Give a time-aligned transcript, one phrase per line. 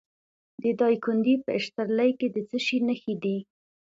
[0.61, 3.37] د دایکنډي په اشترلي کې د څه شي نښې دي؟